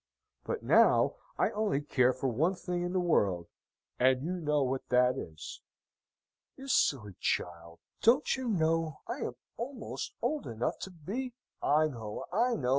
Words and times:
But 0.45 0.63
now, 0.63 1.17
I 1.37 1.51
only 1.51 1.79
care 1.79 2.11
for 2.11 2.27
one 2.27 2.55
thing 2.55 2.81
in 2.81 2.91
the 2.91 2.99
world, 2.99 3.45
and 3.99 4.23
you 4.23 4.31
know 4.31 4.63
what 4.63 4.89
that 4.89 5.15
is." 5.15 5.61
"You 6.57 6.67
silly 6.69 7.13
child! 7.19 7.77
don't 8.01 8.35
you 8.35 8.47
know 8.47 9.01
I 9.07 9.17
am 9.17 9.35
almost 9.57 10.15
old 10.19 10.47
enough 10.47 10.79
to 10.79 10.89
be...?" 10.89 11.33
"I 11.61 11.85
know 11.87 12.25
I 12.33 12.55
know! 12.55 12.69